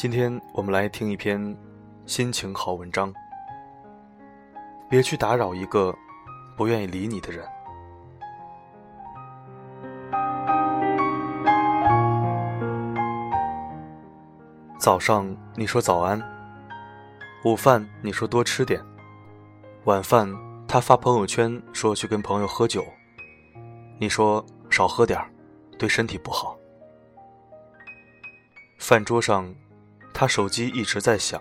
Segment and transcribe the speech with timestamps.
[0.00, 1.54] 今天我们来听一篇
[2.06, 3.12] 心情好文章。
[4.88, 5.94] 别去打扰一个
[6.56, 7.46] 不愿意理你的人。
[14.78, 16.18] 早上你说早安，
[17.44, 18.82] 午饭你说多吃点，
[19.84, 20.26] 晚饭
[20.66, 22.82] 他发朋友圈说去跟朋友喝酒，
[23.98, 25.20] 你说少喝点
[25.78, 26.56] 对身体不好。
[28.78, 29.54] 饭桌上。
[30.20, 31.40] 他手机一直在响，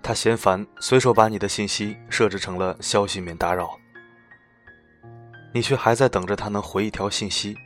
[0.00, 3.76] 他嫌烦，随手把你的信息设置成了消息免打扰。
[5.52, 7.56] 你却还在等着他能回一条信息，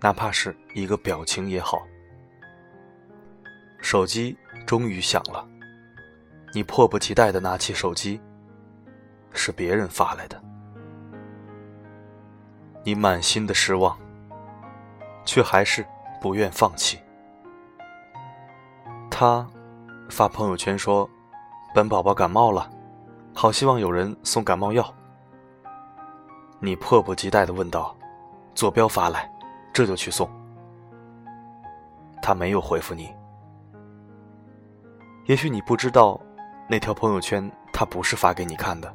[0.00, 1.84] 哪怕是一个表情也好。
[3.80, 5.44] 手机终于响了，
[6.52, 8.20] 你迫不及待的拿起手机，
[9.32, 10.40] 是别人发来的。
[12.84, 13.98] 你满心的失望，
[15.24, 15.84] 却还是
[16.20, 17.00] 不愿放弃。
[19.16, 19.46] 他
[20.10, 21.08] 发朋友圈说
[21.72, 22.68] ：“本宝宝感冒了，
[23.32, 24.92] 好希望有人送感冒药。”
[26.58, 27.96] 你迫不及待的问道
[28.56, 29.30] ：“坐标发来，
[29.72, 30.28] 这就去送。”
[32.20, 33.14] 他没有回复你。
[35.26, 36.20] 也许你不知道，
[36.68, 38.92] 那条朋友圈他不是发给你看的。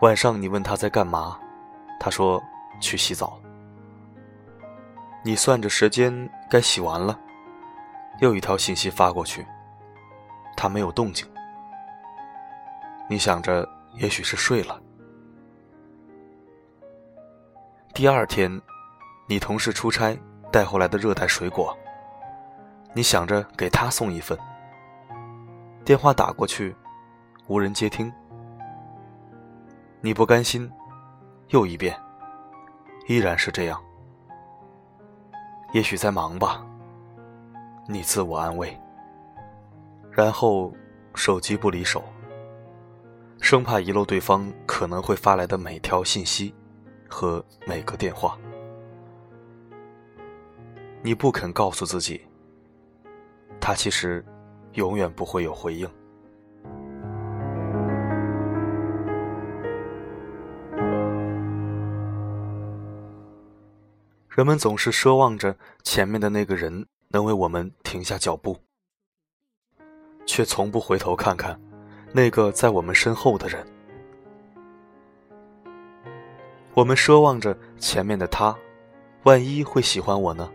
[0.00, 1.38] 晚上你问他在干嘛，
[2.00, 2.42] 他说
[2.80, 3.38] 去洗澡。
[5.22, 6.10] 你算着时间，
[6.48, 7.20] 该洗完了。
[8.20, 9.46] 又一条信息发过去，
[10.56, 11.26] 他没有动静。
[13.08, 14.80] 你想着，也许是睡了。
[17.92, 18.60] 第二天，
[19.26, 20.16] 你同事出差
[20.52, 21.76] 带回来的热带水果，
[22.92, 24.38] 你想着给他送一份。
[25.84, 26.76] 电话打过去，
[27.48, 28.12] 无人接听。
[30.02, 30.70] 你不甘心，
[31.48, 31.98] 又一遍，
[33.08, 33.82] 依然是这样。
[35.72, 36.64] 也许在忙吧。
[37.92, 38.78] 你自我安慰，
[40.12, 40.72] 然后
[41.16, 42.04] 手机不离手，
[43.40, 46.54] 生怕遗漏对方可能会发来的每条信息
[47.08, 48.38] 和每个电话。
[51.02, 52.20] 你不肯告诉自己，
[53.60, 54.24] 他其实
[54.74, 55.90] 永远不会有回应。
[64.28, 66.86] 人们总是奢望着前面的那个人。
[67.12, 68.56] 能为我们停下脚步，
[70.24, 71.60] 却从不回头看看
[72.12, 73.66] 那个在我们身后的人。
[76.72, 78.56] 我们奢望着前面的他，
[79.24, 80.48] 万一会喜欢我呢？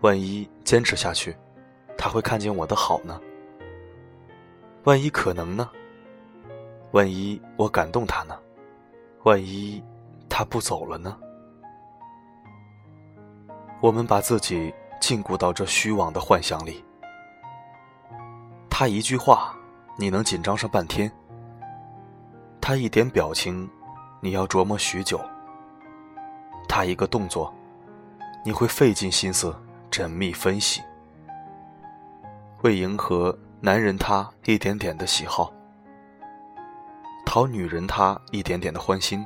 [0.00, 1.36] 万一坚持下去，
[1.98, 3.20] 他会看见我的好呢？
[4.84, 5.70] 万一可能呢？
[6.92, 8.34] 万一我感动他呢？
[9.24, 9.84] 万一
[10.30, 11.14] 他不走了呢？
[13.82, 14.72] 我们把自己。
[15.00, 16.84] 禁锢到这虚妄的幻想里，
[18.68, 19.54] 他一句话，
[19.96, 21.08] 你能紧张上半天；
[22.60, 23.68] 他一点表情，
[24.20, 25.18] 你要琢磨许久；
[26.68, 27.54] 他一个动作，
[28.44, 29.54] 你会费尽心思
[29.90, 30.82] 缜密分析。
[32.62, 35.52] 为迎合男人他一点点的喜好，
[37.24, 39.24] 讨女人他一点点的欢心，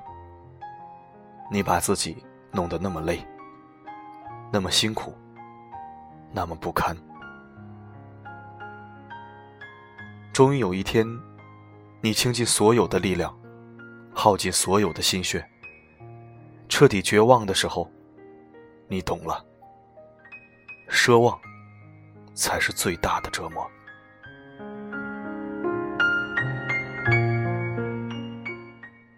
[1.51, 3.25] 你把自己弄得那么累，
[4.53, 5.15] 那么辛苦。
[6.33, 6.97] 那么不堪。
[10.33, 11.07] 终于有一天，
[12.01, 13.37] 你倾尽所有的力量，
[14.15, 15.45] 耗尽所有的心血，
[16.69, 17.91] 彻底绝望的时候，
[18.89, 19.45] 你懂了，
[20.89, 21.39] 奢望
[22.33, 23.69] 才是最大的折磨。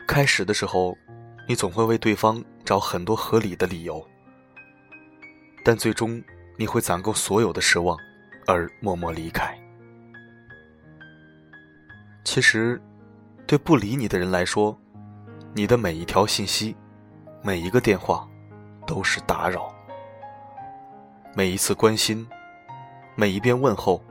[0.09, 0.97] 开始的时候，
[1.47, 4.05] 你总会为对方找很多合理的理由，
[5.63, 6.21] 但最终。
[6.57, 7.97] 你会攒够所有的失望，
[8.47, 9.59] 而默默离开。
[12.25, 12.81] 其实，
[13.47, 14.79] 对不理你的人来说，
[15.55, 16.77] 你的每一条信息、
[17.43, 18.29] 每一个电话，
[18.87, 19.73] 都是打扰；
[21.35, 22.27] 每一次关心、
[23.15, 24.03] 每一遍问候，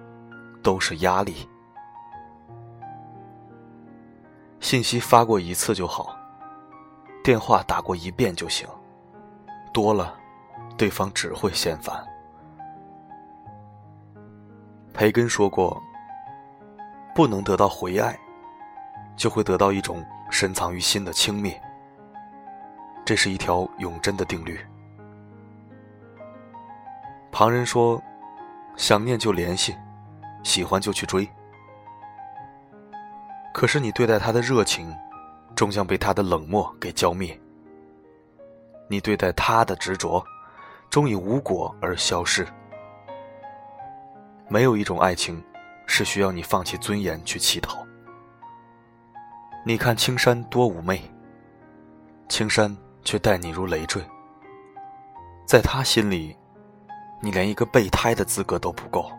[0.62, 1.48] 都是压力。
[4.60, 6.16] 信息发过一次就好，
[7.24, 8.68] 电话打过一遍就行，
[9.74, 10.18] 多了。
[10.78, 12.04] 对方只会嫌烦。
[14.94, 15.82] 培根说过
[17.16, 18.18] ：“不能得到回爱，
[19.16, 21.56] 就会得到一种深藏于心的轻蔑。”
[23.06, 24.60] 这是一条永贞的定律。
[27.32, 28.02] 旁人说
[28.78, 29.76] ：“想念就联系，
[30.44, 31.28] 喜欢就去追。”
[33.54, 34.94] 可是你对待他的热情，
[35.56, 37.36] 终将被他的冷漠给浇灭；
[38.88, 40.24] 你对待他的执着，
[40.90, 42.48] 终以无果而消逝。
[44.52, 45.42] 没有一种爱情，
[45.86, 47.88] 是需要你放弃尊严去乞讨。
[49.66, 51.02] 你看青山多妩媚，
[52.28, 54.04] 青山却待你如累赘。
[55.48, 56.36] 在他心里，
[57.22, 59.10] 你连一个备胎的资格都不够。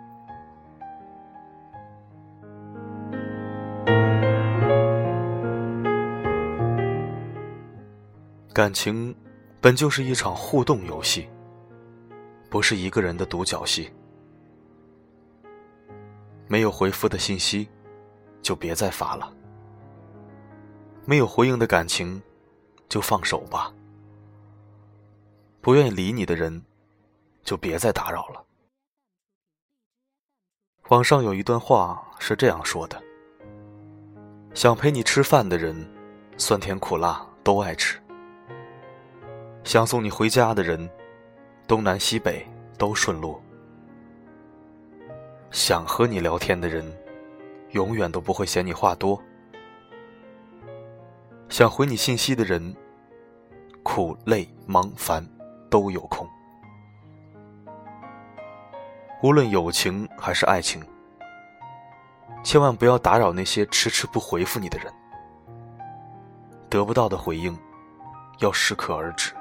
[8.52, 9.16] 感情
[9.62, 11.26] 本就是一场互动游戏，
[12.50, 13.90] 不是一个人的独角戏。
[16.48, 17.68] 没有回复的信息，
[18.42, 19.32] 就别再发了；
[21.04, 22.20] 没有回应的感情，
[22.88, 23.72] 就放手吧。
[25.60, 26.62] 不愿意理你的人，
[27.42, 28.44] 就别再打扰了。
[30.88, 33.02] 网上有一段话是这样说的：
[34.54, 35.88] 想陪你吃饭的人，
[36.36, 37.98] 酸甜苦辣都爱吃。
[39.64, 40.90] 想送你回家的人，
[41.68, 42.46] 东南西北
[42.76, 43.40] 都顺路；
[45.52, 46.82] 想和你聊天的人，
[47.72, 49.20] 永远都不会嫌你话多；
[51.50, 52.74] 想回你信息的人，
[53.82, 55.22] 苦累忙烦
[55.68, 56.26] 都有空。
[59.22, 60.82] 无论友情还是爱情，
[62.42, 64.90] 千万不要打扰那些迟迟不回复你的人。
[66.70, 67.54] 得不到的回应，
[68.38, 69.34] 要适可而止。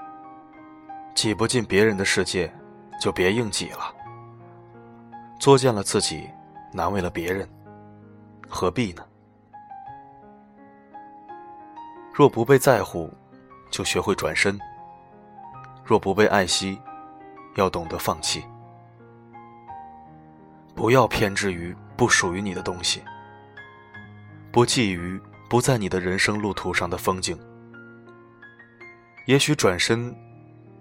[1.15, 2.53] 挤不进别人的世界，
[2.99, 3.95] 就别硬挤了。
[5.41, 6.29] 作践了自己，
[6.71, 7.49] 难为了别人，
[8.47, 9.03] 何必呢？
[12.13, 13.11] 若不被在乎，
[13.71, 14.55] 就学会转身；
[15.83, 16.79] 若不被爱惜，
[17.55, 18.45] 要懂得放弃。
[20.75, 23.01] 不要偏执于不属于你的东西，
[24.51, 27.35] 不觊觎不在你的人生路途上的风景。
[29.25, 30.15] 也许转身。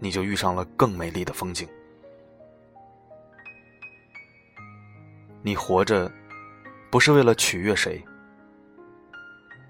[0.03, 1.69] 你就遇上了更美丽的风景。
[5.43, 6.11] 你活着，
[6.91, 8.05] 不是为了取悦谁，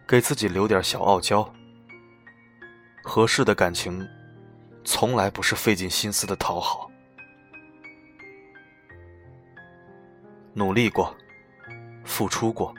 [0.07, 1.49] 给自己留点小傲娇。
[3.05, 4.07] 合适的感情，
[4.85, 6.91] 从来不是费尽心思的讨好。
[10.53, 11.15] 努力过，
[12.05, 12.75] 付出过，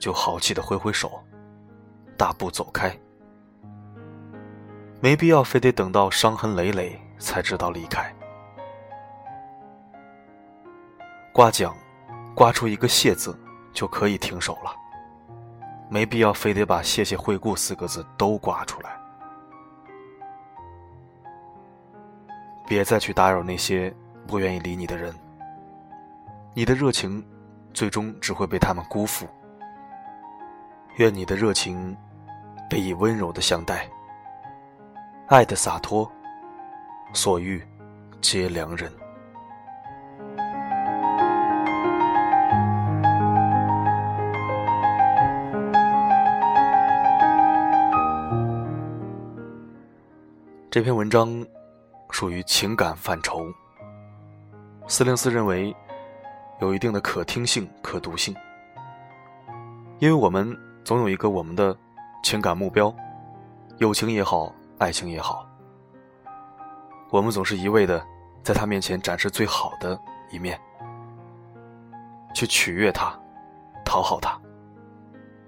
[0.00, 1.22] 就豪气的挥挥手，
[2.16, 2.98] 大步走开。
[5.02, 8.12] 没必要非得等到伤痕累累才知道离开。
[11.36, 11.76] 刮奖，
[12.34, 13.38] 刮出一个谢字
[13.74, 14.74] 就可以停手了。
[15.86, 18.98] 没必要非得把“谢谢惠顾”四个字都刮出来。
[22.66, 23.94] 别再去打扰那些
[24.26, 25.14] 不愿意理你的人。
[26.54, 27.22] 你的热情，
[27.74, 29.28] 最终只会被他们辜负。
[30.94, 31.94] 愿你的热情，
[32.70, 33.86] 被以温柔的相待。
[35.26, 36.10] 爱的洒脱，
[37.12, 37.62] 所遇
[38.22, 38.90] 皆良人。
[50.76, 51.42] 这篇文章
[52.10, 53.50] 属于情感范畴。
[54.86, 55.74] 四零四认为
[56.60, 58.36] 有一定的可听性、可读性，
[60.00, 60.54] 因为我们
[60.84, 61.74] 总有一个我们的
[62.22, 62.94] 情感目标，
[63.78, 64.52] 友情也好。
[64.76, 65.48] 爱情也好，
[67.08, 68.06] 我们总是一味的
[68.42, 69.98] 在他面前展示最好的
[70.30, 70.60] 一面，
[72.34, 73.18] 去取悦他，
[73.82, 74.38] 讨好他，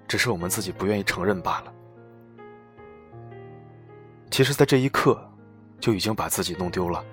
[0.07, 1.75] 只是我们自己不愿意承认罢了。
[4.31, 5.21] 其实，在这一刻，
[5.81, 7.05] 就已经把自己弄丢了。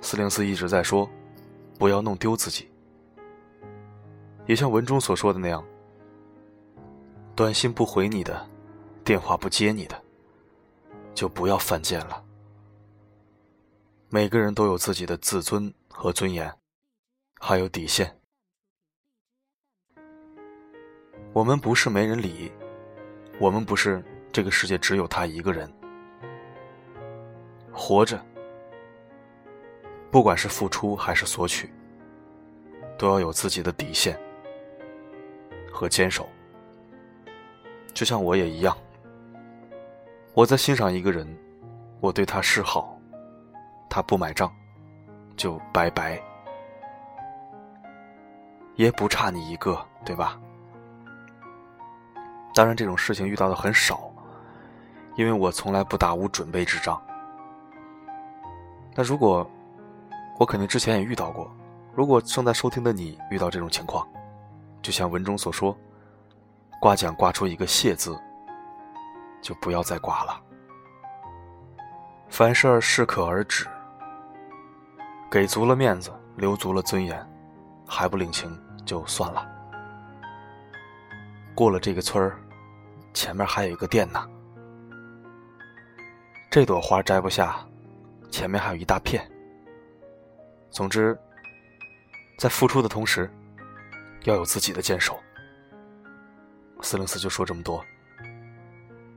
[0.00, 1.08] 四零四一直在说，
[1.78, 2.70] 不要弄丢自己，
[4.46, 5.64] 也像文中所说的那样，
[7.34, 8.48] 短信不回你的，
[9.04, 10.02] 电话不接你的。
[11.14, 12.24] 就不要犯贱了。
[14.08, 16.48] 每个人都有自己的自尊和尊严，
[17.40, 18.20] 还有底线。
[21.32, 22.52] 我们不是没人理，
[23.40, 24.00] 我们不是
[24.38, 25.68] 这个世界只有他一个人。
[27.72, 28.24] 活着，
[30.12, 31.68] 不管是付出还是索取，
[32.96, 34.16] 都要有自己的底线
[35.72, 36.28] 和坚守。
[37.92, 38.78] 就像我也一样。
[40.34, 41.26] 我在欣赏一个人，
[41.98, 42.96] 我对他示好，
[43.90, 44.54] 他不买账，
[45.36, 46.22] 就拜拜，
[48.76, 50.40] 也不差你一个，对吧？
[52.54, 54.07] 当然，这种事情遇到的很少，
[55.18, 57.02] 因为我从来不打无准备之仗。
[58.94, 59.44] 那如果
[60.38, 61.50] 我肯定之前也遇到过，
[61.92, 64.06] 如果正在收听的你遇到这种情况，
[64.80, 65.76] 就像文中所说，
[66.80, 68.16] 刮奖刮出一个谢字，
[69.42, 70.40] 就不要再刮了。
[72.28, 73.66] 凡事适可而止，
[75.28, 77.28] 给足了面子，留足了尊严，
[77.88, 78.56] 还不领情
[78.86, 79.44] 就算了。
[81.56, 82.38] 过了这个村儿，
[83.12, 84.24] 前面还有一个店呢。
[86.50, 87.58] 这朵花摘不下，
[88.30, 89.22] 前面还有一大片。
[90.70, 91.16] 总之，
[92.38, 93.30] 在付出的同时，
[94.24, 95.18] 要有自己的坚守。
[96.80, 97.84] 四零四就说这么多。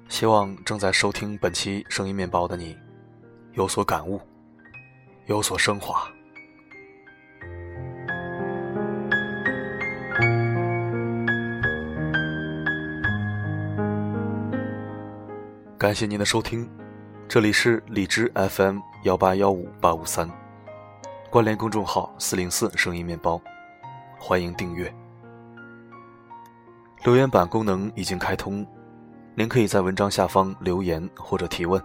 [0.10, 2.78] 希望正在收听本期声音面包的你。
[3.54, 4.20] 有所感悟，
[5.26, 6.06] 有所升华。
[15.78, 16.70] 感谢您的收听，
[17.32, 20.30] 这里是荔枝 FM 幺八幺五八五三，
[21.30, 23.40] 关联公众号四零四声音面包，
[24.20, 24.94] 欢迎订阅。
[27.06, 28.68] 留言板功能已经开通，
[29.34, 31.82] 您可以在文章下方留言或者提问。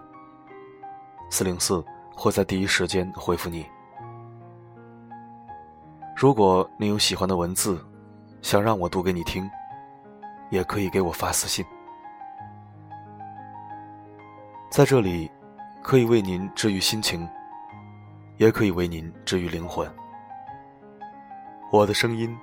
[1.29, 1.81] 四零四
[2.13, 3.65] 会在第一时间回复你。
[6.13, 7.81] 如果你有喜欢的文字，
[8.41, 9.49] 想让我读给你听，
[10.49, 11.65] 也可以给我发私信。
[14.69, 15.31] 在这里，
[15.81, 17.27] 可以为您治愈心情，
[18.37, 19.89] 也可以为您治愈灵魂。
[21.71, 22.35] 我的声音，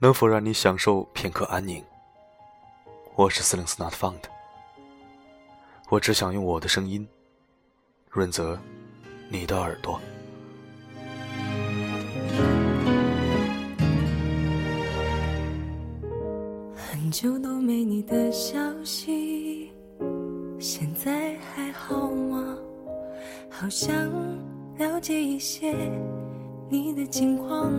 [0.00, 1.84] 能否让你享受片刻安宁？
[3.16, 4.22] 我是四零四 Not Found，
[5.88, 7.06] 我只想用我的声音。
[8.10, 8.58] 润泽，
[9.28, 10.00] 你的耳朵。
[16.74, 19.72] 很久都没你的消息，
[20.58, 22.56] 现在还好吗？
[23.50, 23.94] 好想
[24.78, 25.74] 了解一些
[26.68, 27.72] 你的近况。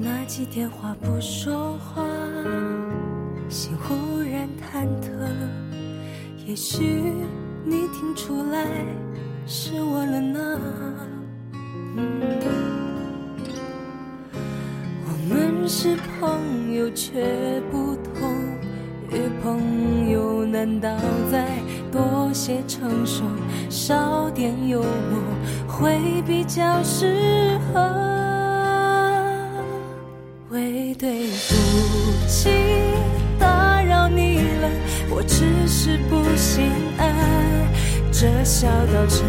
[0.00, 2.04] 拿起电话不说话，
[3.48, 5.10] 心忽然忐忑。
[6.46, 7.12] 也许
[7.64, 8.66] 你听出来
[9.46, 10.60] 是我了呢。
[15.04, 17.78] 我们是朋友却不
[20.82, 20.96] 友难道
[21.30, 21.46] 再
[21.92, 23.22] 多些成熟，
[23.70, 24.88] 少点幽默
[25.68, 27.80] 会比较适合？
[30.50, 32.50] 为对不起
[33.38, 34.68] 打扰你了，
[35.08, 36.20] 我只是不。
[36.34, 37.14] 心安，
[38.10, 39.24] 这小到沉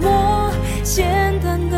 [0.00, 0.50] 默、
[0.84, 1.76] 简短的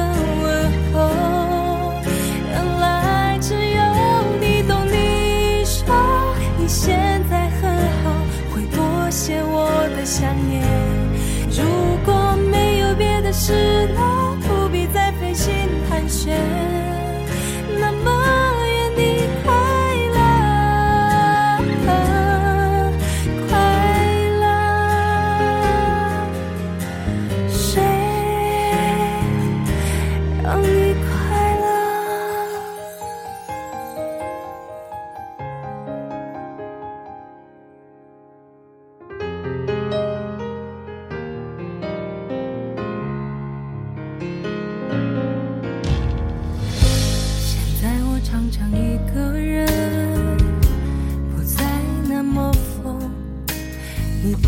[16.27, 16.70] 寒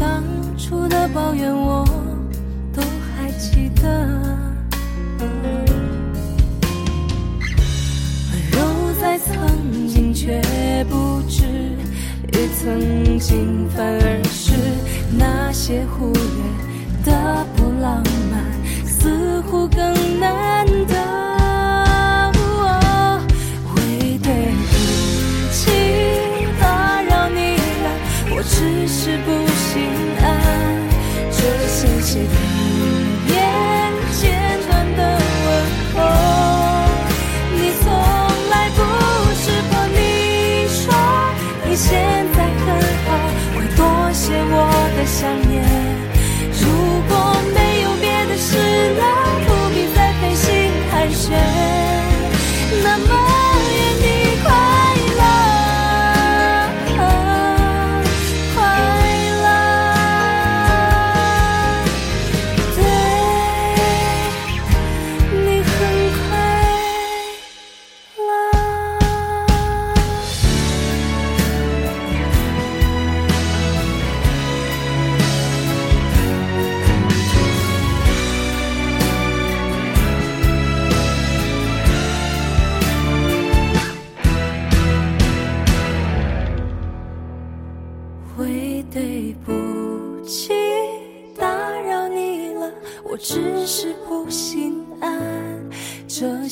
[0.02, 0.24] 当
[0.58, 1.86] 初的抱怨我
[2.74, 3.88] 都还记得，
[5.20, 5.28] 温
[8.50, 8.58] 柔
[9.00, 10.42] 在曾经却
[10.90, 11.44] 不知，
[12.32, 14.52] 与曾经反而是
[15.16, 16.20] 那些忽略
[17.04, 18.42] 的不浪漫，
[18.84, 20.96] 似乎更难得。
[23.76, 24.32] 为对
[24.66, 24.72] 不
[25.52, 25.60] 起
[26.60, 27.54] 打扰你
[27.84, 27.86] 了，
[28.34, 29.30] 我只是不
[29.72, 30.12] 心。
[31.72, 32.51] 些期待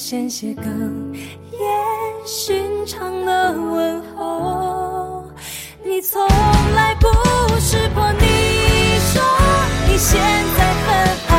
[0.01, 0.65] 鲜血哽
[1.53, 1.61] 咽
[2.27, 5.31] 寻常的问候，
[5.85, 6.27] 你从
[6.75, 7.07] 来不
[7.61, 8.11] 识破。
[8.19, 9.23] 你说
[9.87, 10.19] 你现
[10.57, 11.30] 在很。